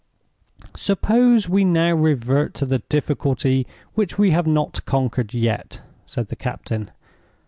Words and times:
"Suppose 0.75 1.47
we 1.47 1.63
now 1.63 1.93
revert 1.93 2.55
to 2.55 2.65
the 2.65 2.79
difficulty 2.89 3.67
which 3.93 4.17
we 4.17 4.31
have 4.31 4.47
not 4.47 4.83
conquered 4.85 5.31
yet," 5.35 5.81
said 6.07 6.29
the 6.29 6.35
captain. 6.35 6.89